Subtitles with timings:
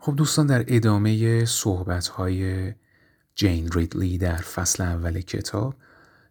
[0.00, 2.72] خب دوستان در ادامه صحبت های
[3.34, 5.74] جین ریدلی در فصل اول کتاب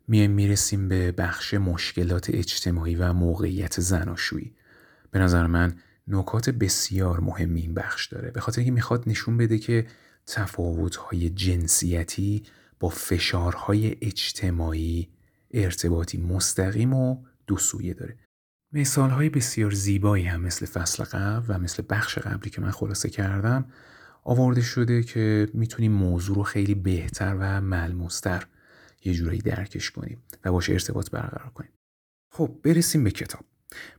[0.08, 4.53] میایم می‌رسیم به بخش مشکلات اجتماعی و موقعیت زناشویی.
[5.11, 5.75] به نظر من
[6.07, 8.31] نکات بسیار مهمی این بخش داره.
[8.31, 9.88] به خاطر اینکه می‌خواد نشون بده که
[10.27, 12.43] تفاوت‌های جنسیتی
[12.79, 15.09] با فشارهای اجتماعی
[15.52, 18.18] ارتباطی مستقیم و دو سویه داره.
[18.73, 23.09] مثال های بسیار زیبایی هم مثل فصل قبل و مثل بخش قبلی که من خلاصه
[23.09, 23.65] کردم
[24.23, 28.43] آورده شده که می‌تونیم موضوع رو خیلی بهتر و ملموستر
[29.06, 31.71] یه جورایی درکش کنیم و باش ارتباط برقرار کنیم.
[32.33, 33.42] خب برسیم به کتاب.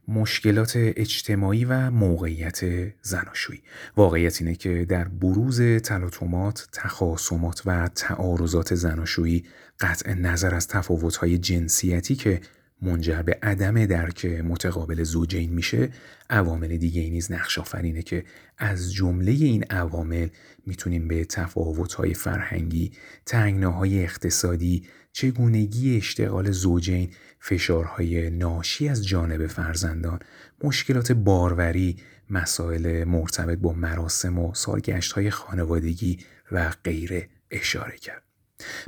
[0.09, 2.60] مشکلات اجتماعی و موقعیت
[3.02, 3.62] زناشویی.
[3.96, 9.45] واقعیت اینه که در بروز تلاطمات، تخاصمات و تعارضات زناشویی
[9.80, 12.41] قطع نظر از تفاوت‌های جنسیتی که
[12.82, 15.88] منجر به عدم درک متقابل زوجین میشه
[16.30, 18.24] عوامل دیگه نیز نقش آفرینه که
[18.59, 20.28] از جمله این عوامل
[20.66, 22.92] می‌تونیم به تفاوت‌های فرهنگی،
[23.26, 30.18] تنگناهای اقتصادی، چگونگی اشتغال زوجین، فشارهای ناشی از جانب فرزندان،
[30.65, 31.96] مشکلات باروری،
[32.30, 36.18] مسائل مرتبط با مراسم و سالگشت‌های خانوادگی
[36.52, 38.27] و غیره اشاره کرد.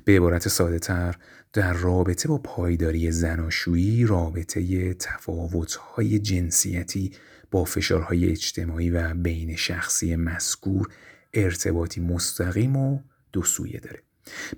[0.05, 1.17] به عبارت ساده تر
[1.53, 7.13] در رابطه با پایداری زناشویی رابطه تفاوت‌های جنسیتی
[7.51, 10.89] با فشارهای اجتماعی و بین شخصی مذکور
[11.35, 12.99] ارتباطی مستقیم و
[13.33, 14.03] دو سویه داره.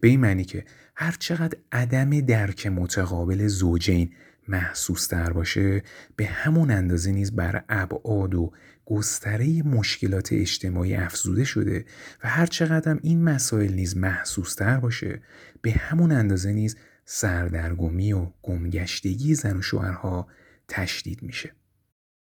[0.00, 0.64] به این معنی که
[0.96, 4.12] هر چقدر عدم درک متقابل زوجین
[4.48, 5.83] محسوس تر باشه
[6.16, 8.52] به همون اندازه نیز بر ابعاد و
[8.86, 11.84] گستره مشکلات اجتماعی افزوده شده
[12.25, 15.22] و هر چقدر این مسائل نیز محسوس تر باشه
[15.62, 20.27] به همون اندازه نیز سردرگمی و گمگشتگی زن و شوهرها
[20.69, 21.52] تشدید میشه.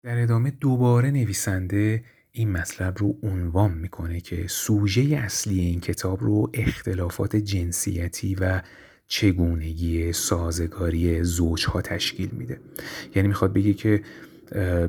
[0.04, 6.52] در ادامه دوباره نویسنده این مطلب رو عنوان می‌کنه که سوژه اصلی این کتاب رو
[6.54, 8.62] اختلافات جنسیتی و
[9.08, 12.60] چگونگی سازگاری زوجها تشکیل میده
[13.16, 14.04] یعنی می‌خواد بگه که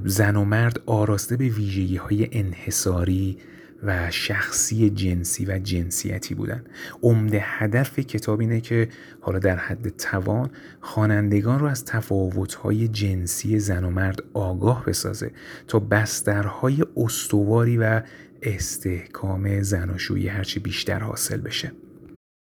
[0.04, 3.38] زن و مرد آراسته به ویژگی های انحصاری
[3.82, 6.64] و شخصی جنسی و جنسیتی بودن.
[7.02, 8.88] عمده هدف کتاب اینه که
[9.20, 10.50] حالا در حد توان
[10.80, 15.30] خوانندگان رو از تفاوت‌های جنسی زن و مرد آگاه بسازه
[15.68, 18.02] تا بسترهای استواری و
[18.42, 21.72] استحکام زناشویی هرچی بیشتر حاصل بشه.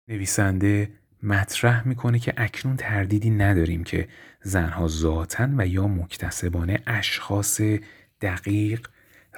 [0.08, 0.91] نویسنده
[1.25, 4.09] مطرح می‌کنه که اکنون تردیدی نداریم که
[4.43, 7.61] زنها ذاتن و یا مکتسبانه اشخاص
[8.21, 8.87] دقیق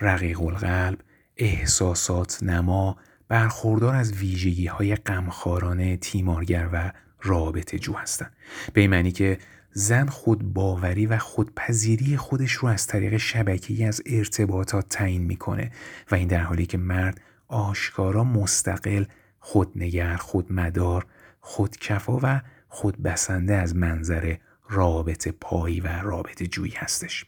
[0.01, 0.99] رقیق القلب
[1.37, 2.97] احساسات نما
[3.29, 6.93] برخوردار از ویژگی های غمخوارانه تیمارگر و
[7.23, 8.33] رابطه جو هستند.
[8.73, 9.39] به این معنی که
[9.73, 15.71] زن خود باوری و خودپذیری خودش رو از طریق شبکه‌ای از ارتباطات تعیین می‌کنه
[16.11, 19.05] و این در حالی که مرد آشکارا مستقل
[19.39, 21.07] خودنگر خودمدار
[21.47, 24.37] خودکفا و خودبسنده از منظر
[24.69, 27.27] رابطه پایی و رابطه جویی هستش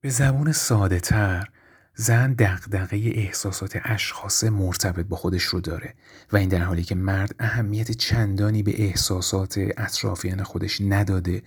[0.00, 1.48] به زبون ساده تر
[1.94, 5.94] زن دغدغه احساسات اشخاص مرتبط با خودش رو داره
[6.32, 11.42] و این در حالی که مرد اهمیت چندانی به احساسات اطرافیان خودش نداده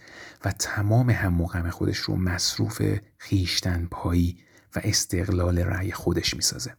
[0.45, 2.81] و تمام هم غم خودش رو مصروف
[3.17, 4.37] خیشتن پایی
[4.75, 6.75] و استقلال رأی خودش می‌سازه.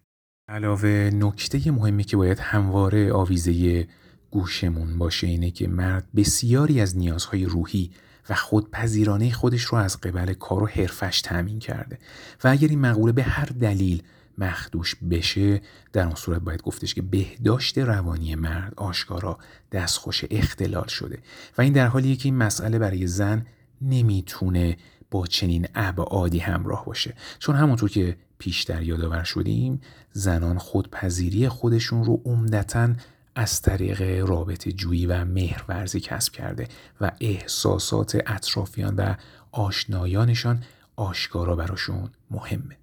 [0.48, 3.86] علاوه نکته مهمی که باید همواره آویزه
[4.32, 7.91] گوشمون باشه اینه که مرد بسیاری از نیازهای روحی
[8.28, 11.98] و خودپذیرانه خودش رو از قبل کار و حرفش تأمین کرده.
[12.44, 14.03] و اگر این مقوله به هر دلیل
[14.38, 15.60] مخدوش بشه
[15.93, 19.38] در اون صورت باید گفتش که بهداشت روانی مرد آشکارا
[19.72, 21.19] دستخوش اختلال شده.
[21.59, 23.47] و این در حالیه که این مسئله برای زن
[23.82, 24.76] نمی‌تونه
[25.10, 27.14] با چنین ابعادی همراه باشه.
[27.38, 29.81] چون همونطور که پیشتر یادآور شدیم
[30.12, 32.88] زنان خودپذیری خودشون رو عمدتا
[33.34, 36.69] از طریق رابطه جویی و مهرورزی کسب کرده
[37.00, 39.15] و احساسات اطرافیان و
[39.53, 40.65] آشنایانشان
[40.97, 42.78] آشکارا براشون مهمه.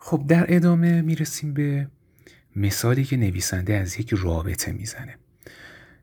[0.00, 1.88] خب در ادامه می‌رسیم به
[2.56, 5.18] مثالی که نویسنده از یک رابطه می‌زنه.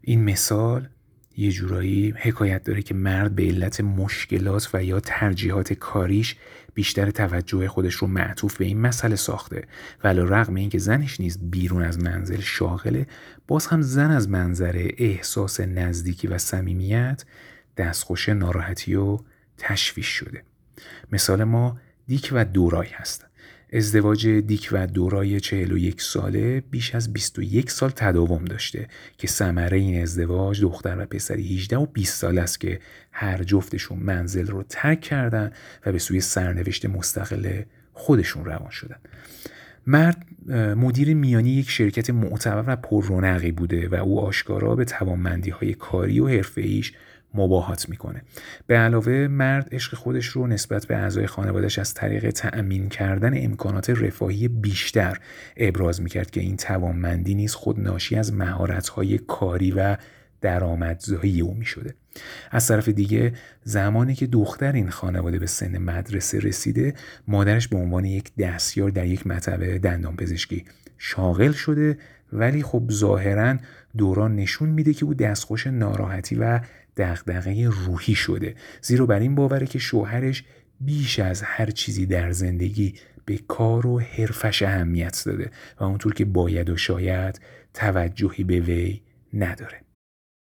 [0.01, 0.89] این مثال
[1.37, 6.35] یه جورایی حکایت داره که مرد به علت مشکلات و یا ترجیحات کاریش
[6.73, 9.67] بیشتر توجه خودش رو معطوف به این مسئله ساخته.
[10.03, 13.07] ولی رغم اینکه زنش نیز بیرون از منزل شاغله
[13.47, 17.25] باز هم زن از منظر احساس نزدیکی و صمیمیت
[17.77, 19.19] دستخوش ناراحتی و
[19.57, 20.43] تشویش شده.
[21.11, 23.26] مثال ما دیک و دورای هستن
[23.73, 28.87] ازدواج دیک و دورای 41 ساله بیش از 21 سال تداوم داشته
[29.17, 32.79] که ثمره این ازدواج دختر و پسری 18 و 20 سال است که
[33.11, 35.51] هر جفتشون منزل رو ترک کردن
[35.85, 37.61] و به سوی سرنوشت مستقل
[37.93, 38.97] خودشون روان شدن.
[39.87, 40.25] مرد
[40.77, 46.19] مدیر میانی یک شرکت معتبر و پررونقی بوده و او آشکارا به توانمندی های کاری
[46.19, 46.93] و حرفه ایش
[47.33, 48.21] مباهات می‌کنه.
[48.67, 53.89] به علاوه مرد عشق خودش رو نسبت به اعضای خانوادش از طریق تأمین کردن امکانات
[53.89, 55.17] رفاهی بیشتر
[55.57, 59.97] ابراز می‌کرد که این توانمندی نیز خود ناشی از مهارت‌های کاری و
[60.41, 61.95] درآمدزایی او می‌شده.
[62.51, 63.33] از طرف دیگه
[63.63, 66.93] زمانی که دختر این خانواده به سن مدرسه رسیده
[67.27, 70.65] مادرش به عنوان یک دستیار در یک مطب دندان پزشکی
[70.97, 71.97] شاغل شده
[72.33, 73.57] ولی خب ظاهرا
[73.97, 76.59] دوران نشون میده که او دستخوش ناراحتی و
[76.97, 78.55] دغدغه روحی شده.
[78.81, 80.43] زیرا بر این باوره که شوهرش
[80.81, 82.93] بیش از هر چیزی در زندگی
[83.25, 87.41] به کار و حرفش اهمیت داده و اونطور که باید و شاید
[87.73, 89.01] توجهی به وی
[89.33, 89.81] نداره.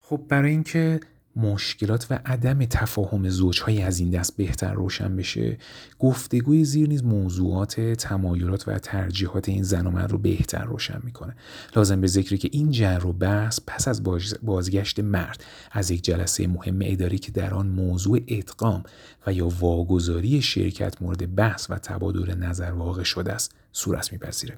[0.01, 0.99] خب برای اینکه
[1.35, 5.57] مشکلات و عدم تفاهم زوجهایی از این دست بهتر روشن بشه.
[5.99, 11.35] گفتگوی زیر نیز موضوعات تمایلات و ترجیحات این زن و مرد رو بهتر روشن می‌کنه.
[11.75, 14.03] لازم به ذکری که این جر و بحث پس از
[14.43, 18.83] بازگشت مرد از یک جلسه مهم اداری که در آن موضوع ادغام
[19.27, 24.57] و یا واگذاری شرکت مورد بحث و تبادل نظر واقع شده است صورت میپذیره.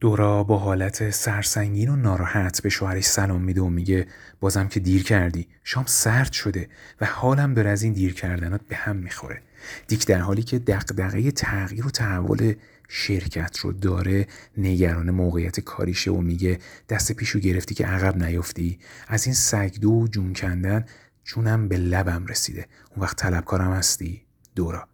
[0.00, 4.06] دورا با حالت سرسنگین و ناراحت به شوهرش سلام میده و میگه
[4.40, 5.48] بازم که دیر کردی.
[5.64, 6.68] شام سرد شده
[7.00, 9.42] و حالم داره از این دیر کردنات به هم می‌خوره.
[9.86, 12.54] دیک در حالی که دقدقه تغییر و تحول
[12.88, 14.26] شرکت رو داره
[14.58, 16.58] نگران موقعیت کاریشه و میگه
[16.88, 20.84] دست پیشو گرفتی که عقب نیفتی از این سگدو و جون کندن
[21.24, 22.66] جونم به لبم رسیده.
[22.90, 24.22] اون وقت طلبکارم هستی؟
[24.54, 24.88] دورا.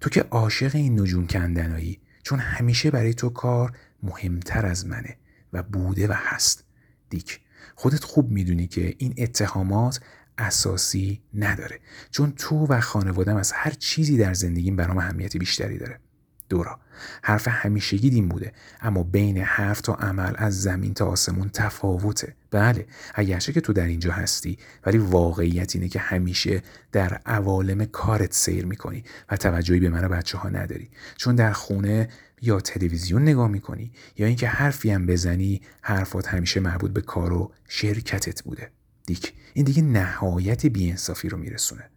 [0.00, 2.00] تو که عاشق این نجون کندنایی.
[2.22, 5.16] چون همیشه برای تو کار مهمتر از منه
[5.52, 6.64] و بوده و هست.
[7.10, 7.40] دیک
[7.74, 10.00] خودت خوب می‌دونی که این اتهامات
[10.38, 16.00] اساسی نداره چون تو و خانوادم از هر چیزی در زندگیم برام اهمیت بیشتری داره.
[16.48, 16.80] دورا
[17.22, 22.36] حرف همیشگی دین بوده اما بین حرف تا عمل از زمین تا آسمون تفاوته.
[22.50, 26.62] بله اگرچه که تو در اینجا هستی ولی واقعیت اینه که همیشه
[26.92, 30.90] در عوالم کارت سیر می‌کنی و توجهی به من و بچه ها نداری.
[31.16, 32.08] چون در خونه
[32.42, 37.52] یا تلویزیون نگاه می‌کنی یا اینکه حرفی هم بزنی حرفات همیشه مربوط به کار و
[37.68, 38.70] شرکتت بوده.
[39.06, 41.90] دیک این دیگه نهایت بیانصافی رو میرسونه.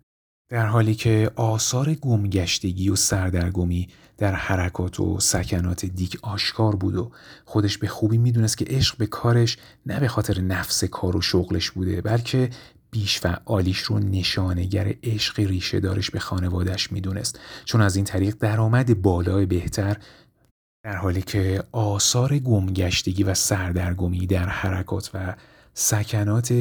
[0.50, 7.12] در حالی که آثار گمگشتگی و سردرگمی در حرکات و سکنات دیک آشکار بود و
[7.46, 11.72] خودش به خوبی می‌دونست که عشق به کارش نه به خاطر نفس کار و شغلش
[11.72, 12.50] بوده بلکه
[12.92, 17.40] بیش و آلیش رو نشانگر عشق ریشه دارش به خانوادش می‌دونست.
[17.66, 19.98] چون از این طریق درآمد بالای بهتر
[20.84, 25.36] در حالی که آثار گمگشتگی و سردرگمی در حرکات و
[25.74, 26.54] سکنات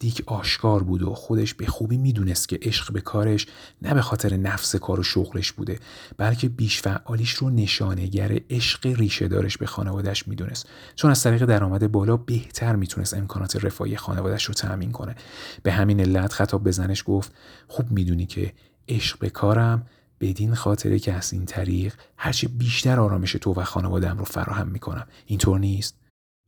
[0.00, 3.46] دیک آشکار بود و خودش به خوبی می‌دونست که عشق به کارش
[3.82, 5.78] نه به خاطر نفس کار و شغلش بوده
[6.16, 10.68] بلکه بیش فعالیش رو نشانگر عشق ریشه دارش به خانوادش می‌دونست.
[10.94, 15.14] چون از طریق درآمد بالا بهتر می‌تونست امکانات رفاهی خانوادش رو تأمین کنه.
[15.62, 17.32] به همین علت خطاب به زنش گفت
[17.68, 18.52] خوب می‌دونی که
[18.88, 19.86] عشق به کارم
[20.20, 25.06] بدین خاطره که از این طریق هرچه بیشتر آرامش تو و خانوادم رو فراهم می‌کنم.
[25.26, 25.96] اینطور نیست.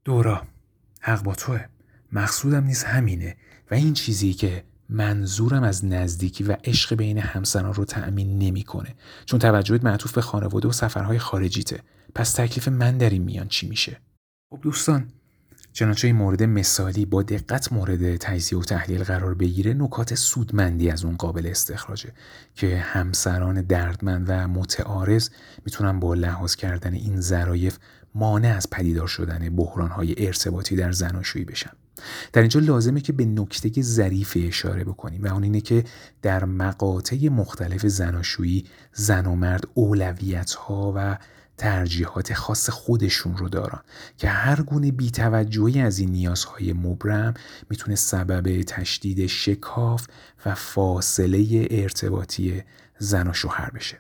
[0.05, 0.43] دورا
[1.01, 1.65] حق با توه.
[2.13, 3.37] مقصودم نیست همینه.
[3.71, 8.95] و این چیزی که منظورم از نزدیکی و عشق بین همسران رو تأمین نمی‌کنه.
[9.25, 11.81] چون توجهت معطوف به خانواده و سفرهای خارجیته.
[12.15, 14.01] پس تکلیف من در این میان چی میشه؟
[14.51, 15.09] خب دوستان
[15.73, 21.05] چنانچه این مورد مثالی با دقت مورد تجزیه و تحلیل قرار بگیره نکات سودمندی از
[21.05, 22.13] اون قابل استخراجه
[22.55, 25.29] که همسران دردمند و متعارض
[25.65, 27.79] می‌تونن با لحاظ کردن این ظرایف
[28.15, 31.71] مانع از پدیدار شدن بحرانهای ارتباطی در زناشویی بشن.
[32.33, 35.85] در اینجا لازمه که به نکته ظریف اشاره بکنیم و آن اینه که
[36.23, 41.19] در مقاطع مختلف زناشویی زن و مرد اولویت ها و
[41.59, 43.81] ترجیحات خاص خودشون رو دارن
[44.17, 47.35] که هر گونه بیتوجهی از این نیازهای مبرم
[47.71, 50.07] می‌تونه سبب تشدید شکاف
[50.47, 52.63] و فاصله ارتباطی
[52.99, 53.99] زن و شوهر بشه.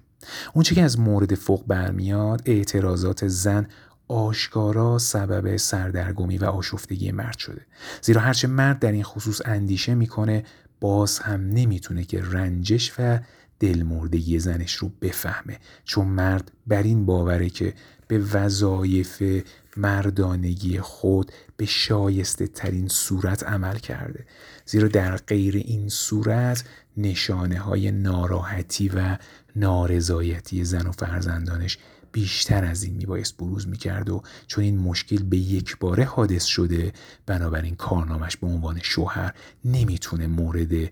[0.52, 3.66] اونچه که از مورد فوق برمیاد اعتراضات زن
[4.08, 7.66] آشکارا سبب سردرگمی و آشفتگی مرد شده.
[8.02, 10.44] زیرا هرچه مرد در این خصوص اندیشه می‌کنه
[10.80, 13.20] باز هم نمی‌تونه که رنجش و
[13.62, 15.58] دلمردگی زنش رو بفهمه.
[15.84, 17.74] چون مرد بر این باوره که
[18.08, 19.42] به وظایف
[19.76, 24.26] مردانگی خود به شایسته ترین صورت عمل کرده.
[24.66, 26.64] زیرا در غیر این صورت
[26.96, 29.18] نشانه های ناراحتی و
[29.56, 31.78] نارضایتی زن و فرزندانش
[32.12, 36.92] بیشتر از این میبایست بروز می‌کرد و چون این مشکل به یک باره حادث شده
[37.26, 40.90] بنابراین کارنامش به عنوان شوهر نمی‌تونه مورد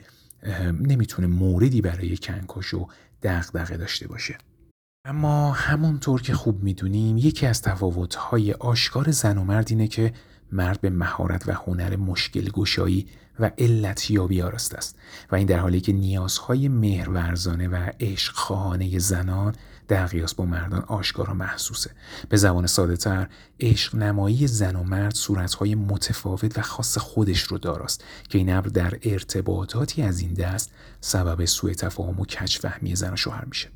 [0.81, 2.89] نمی‌تونه موردی برای کنکاش و
[3.23, 4.39] دغدغه داشته باشه.
[5.05, 10.13] اما همونطور که خوب می‌دونیم یکی از تفاوت‌های آشکار زن و مرد اینه که
[10.53, 13.07] مرد به مهارت و هنر مشکل گشایی
[13.41, 14.99] و علت یابی آراسته است
[15.33, 19.55] و این در حالی که نیازهای مهرورزانه و عشق خواهانه زنان
[19.89, 21.91] در قیاس با مردان آشکار و محسوسه.
[22.29, 23.29] به زبان ساده تر
[23.61, 28.67] عشق نمایی زن و مرد صورتهای متفاوت و خاص خودش رو داراست که این امر
[28.67, 33.69] در ارتباطاتی از این دست سبب سوء تفاهم و کچفهمی زن و شوهر میشه.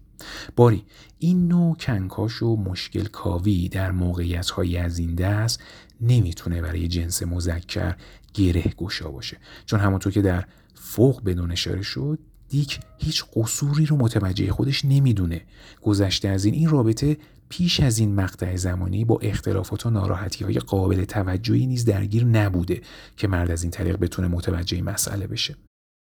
[0.56, 0.84] باری
[1.18, 5.60] این نوع کنکاش و مشکل کاوی در موقعیت های از این دست
[6.06, 7.96] نمی‌تونه برای جنس مذکر
[8.34, 9.36] گره گشا باشه.
[9.66, 10.44] چون همونطور که در
[10.74, 12.18] فوق بدون اشاره شد
[12.48, 15.40] دیک هیچ قصوری رو متوجه خودش نمی‌دونه.
[15.82, 17.16] گذشته از این این رابطه
[17.48, 22.80] پیش از این مقطع زمانی با اختلافات و ناراحتی های قابل توجهی نیز درگیر نبوده
[23.16, 25.56] که مرد از این طریق بتونه متوجه مسئله بشه.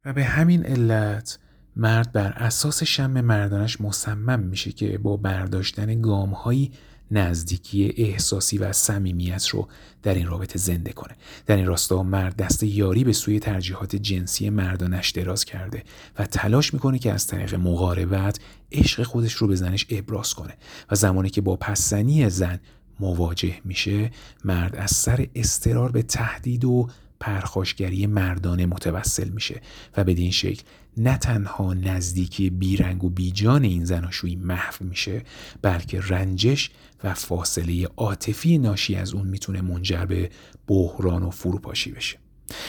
[0.05, 1.39] و به همین علت
[1.77, 6.73] مرد بر اساس شم مردانش مصمم میشه که با برداشتن گامهایی
[7.13, 9.69] نزدیکی احساسی و صمیمیت رو
[10.03, 11.17] در این رابطه زنده کنه.
[11.47, 15.83] در این راستا مرد دست یاری به سوی ترجیحات جنسی مردانش دراز کرده
[16.19, 18.41] و تلاش می‌کنه که از طریق مقاربت
[18.73, 20.55] عشق خودش رو به زنش ابراز کنه
[20.91, 22.61] و زمانی که با پسنی زن
[23.01, 24.11] مواجه میشه
[24.45, 26.89] مرد از سر استرار به تهدید و
[27.23, 29.61] پرخاشگری مردانه متوسل میشه
[29.97, 30.63] و بدین شکل
[30.97, 35.23] نه تنها نزدیکی بیرنگ و بیجان این زناشویی محو میشه
[35.63, 36.71] بلکه رنجش
[37.05, 40.31] و فاصله عاطفی ناشی از اون می‌تونه منجر به
[40.67, 42.19] بحران و فروپاشی بشه.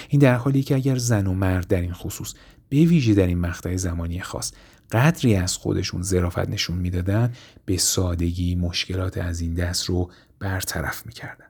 [0.10, 2.34] این در حالی که اگر زن و مرد در این خصوص
[2.70, 4.52] به ویژه در این مقطع زمانی خاص
[4.92, 7.34] قدری از خودشون ظرافت نشون می‌دادن
[7.66, 11.46] به سادگی مشکلات از این دست رو برطرف می‌کردن.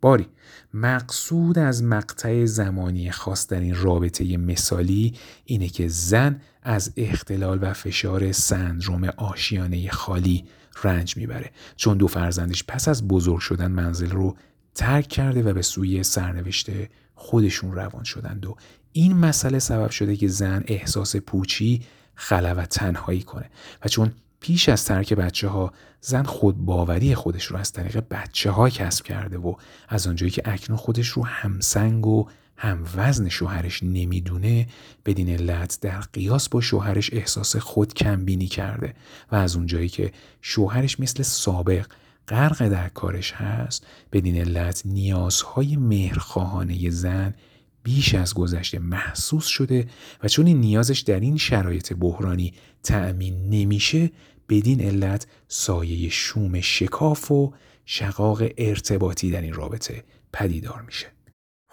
[0.00, 0.26] باری.
[0.74, 5.14] مقصود از مقطع زمانی خاص در این رابطه مثالی
[5.44, 10.44] اینه که زن از اختلال و فشار سندروم آشیانه خالی
[10.84, 11.50] رنج می‌بره.
[11.76, 14.36] چون دو فرزندش پس از بزرگ شدن منزل رو
[14.74, 16.70] ترک کرده و به سوی سرنوشت
[17.14, 18.56] خودشون روان شدند و
[18.92, 21.82] این مسئله سبب شده که زن احساس پوچی
[22.14, 23.50] خلا و تنهایی کنه.
[23.84, 28.50] و چون پیش از ترک بچه ها زن خود باوری خودش رو از طریق بچه
[28.50, 29.54] ها کسب کرده و
[29.88, 32.26] از آنجایی که اکنون خودش رو همسنگ و
[32.56, 34.68] هم وزن شوهرش نمی‌دونه
[35.04, 38.94] بدین علت در قیاس با شوهرش احساس خود کمبینی کرده
[39.32, 41.86] و از اونجایی که شوهرش مثل سابق
[42.28, 47.34] غرق در کارش هست بدین علت نیازهای مهرخواهانه زن
[47.82, 49.88] بیش از گذشته محسوس شده
[50.22, 54.10] و چون این نیازش در این شرایط بحرانی تأمین نمیشه
[54.48, 57.52] بدین علت سایه شوم شکاف و
[57.84, 61.06] شقاق ارتباطی در این رابطه پدیدار میشه.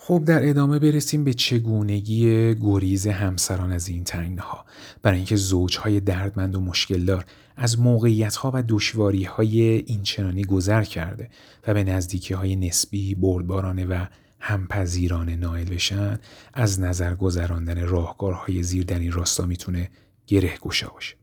[0.08, 4.66] خب در ادامه برسیم به چگونگی گریز همسران از این تنگنها
[5.02, 11.30] برای اینکه زوجهای دردمند و مشکلدار از موقعیتها و دوشواریهای اینچنانی گذر کرده
[11.68, 14.06] و به نزدیکی های نسبی بردبارانه و
[14.48, 16.20] همپذیرانه نائل بشن
[16.54, 19.90] از نظر گذراندن راهکارهای زیر در این راستا می‌تونه
[20.28, 21.16] گره گشا باشه.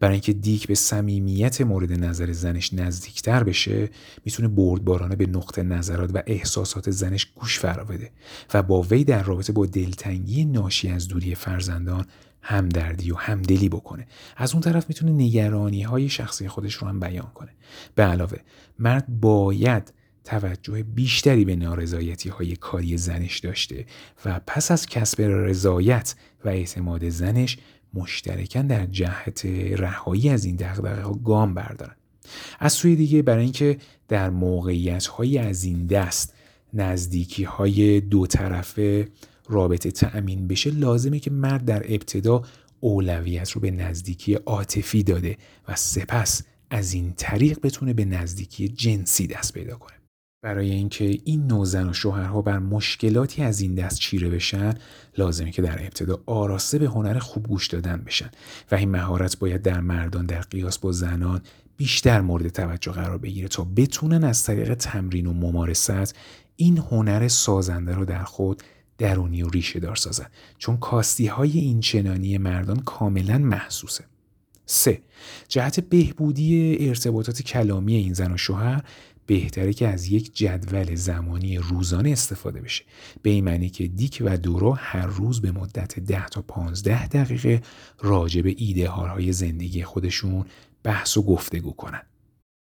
[0.00, 3.90] برای اینکه دیک به صمیمیت مورد نظر زنش نزدیکتر بشه
[4.24, 8.10] می‌تونه بردبارانه به نقطه نظرات و احساسات زنش گوش فرا بده
[8.54, 12.06] و با وی در رابطه با دلتنگی ناشی از دوری فرزندان
[12.42, 14.06] همدردی و همدلی بکنه.
[14.36, 17.50] از اون طرف می‌تونه نگرانی های شخصی خودش رو هم بیان کنه.
[17.94, 18.38] به علاوه
[18.78, 19.92] مرد باید
[20.28, 23.86] توجه بیشتری به نارضایتی های کاری زنش داشته
[24.24, 27.58] و پس از کسب رضایت و اعتماد زنش
[27.94, 31.94] مشترکن در جهت رهایی از این دغدغه ها گام بردارن.
[32.58, 36.34] از سوی دیگه برای اینکه در موقعیت های از این دست
[36.74, 39.08] نزدیکی های دو طرفه
[39.48, 42.42] رابطه تأمین بشه لازمه که مرد در ابتدا
[42.80, 45.36] اولویت رو به نزدیکی عاطفی داده
[45.68, 49.97] و سپس از این طریق بتونه به نزدیکی جنسی دست پیدا کنه.
[50.42, 54.74] برای اینکه این نوع زن و شوهرها بر مشکلاتی از این دست چیره بشن
[55.18, 58.30] لازمه که در ابتدا آراسته به هنر خوب گوش دادن بشن
[58.70, 61.40] و این مهارت باید در مردان در قیاس با زنان
[61.76, 66.14] بیشتر مورد توجه قرار بگیره تا بتونن از طریق تمرین و ممارست
[66.56, 68.62] این هنر سازنده رو در خود
[68.98, 70.26] درونی و ریشه دار سازن
[70.58, 74.04] چون کاستی های این چنانی مردان کاملا محسوسه
[74.66, 75.02] 3.
[75.48, 78.84] جهت بهبودی ارتباطات کلامی این زن و شوهر
[79.28, 82.84] بهتره که از یک جدول زمانی روزانه استفاده بشه.
[83.22, 87.62] به این معنی که دیک و دورو هر روز به مدت 10 تا 15 دقیقه
[87.98, 90.44] راجع به ایده های زندگی خودشون
[90.82, 92.02] بحث و گفتگو کنن.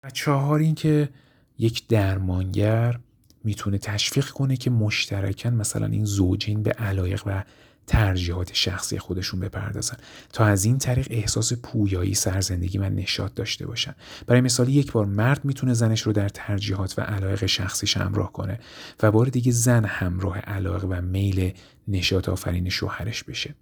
[0.04, 1.10] و چهار اینکه
[1.58, 3.00] یک درمانگر
[3.44, 7.44] می‌تونه تشویق کنه که مشترکن مثلا این زوجین به علایق و
[7.90, 9.98] ترجیحات شخصی خودشون بپردازن.
[10.34, 13.96] تا از این طریق احساس پویایی سرزندگی و نشاط داشته باشن.
[14.28, 18.60] برای مثال یک بار مرد می‌تونه زنش رو در ترجیحات و علایق شخصیش همراه کنه
[19.04, 21.54] و بار دیگه زن همراه علاقه و میل
[21.88, 23.56] نشاط آفرین شوهرش بشه.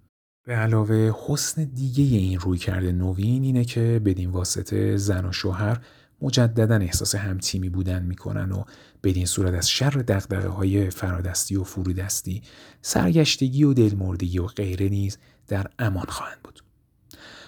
[0.46, 5.80] به علاوه حسن دیگه این روی کرده نوین اینه که بدین واسطه زن و شوهر
[6.22, 8.64] مجددا احساس همتیمی بودن می‌کنن و
[9.02, 12.42] بدین صورت از شر دقدقه های فرادستی و فرودستی
[12.82, 16.64] سرگشتگی و دلمردگی و غیره نیز در امان خواهند بود.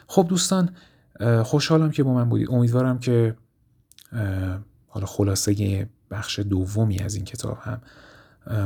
[0.06, 0.74] خب دوستان
[1.42, 2.50] خوشحالم که با من بودید.
[2.50, 3.36] امیدوارم که
[4.86, 7.80] حالا خلاصه بخش دومی از این کتاب هم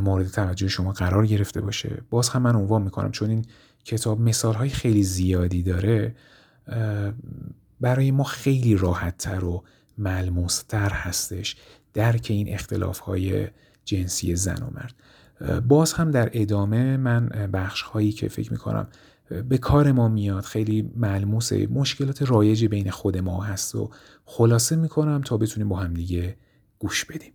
[0.00, 2.02] مورد توجه شما قرار گرفته باشه.
[2.10, 3.44] باز هم من عنوان می‌کنم چون این
[3.84, 6.14] کتاب مثال های خیلی زیادی داره
[7.80, 9.64] برای ما خیلی راحت تر و
[9.98, 11.56] ملموستر هستش
[11.94, 13.48] درک این اختلاف های
[13.84, 14.94] جنسی زن و مرد.
[15.68, 18.88] باز هم در ادامه من بخش هایی که فکر می‌کنم
[19.48, 23.90] به کار ما میاد خیلی ملموس مشکلات رایج بین خود ما هست و
[24.24, 26.36] خلاصه می‌کنم تا بتونیم با هم دیگه
[26.78, 27.32] گوش بدیم.